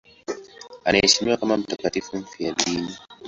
Anaheshimiwa 0.85 1.37
kama 1.37 1.57
mtakatifu 1.57 2.17
mfiadini. 2.17 2.97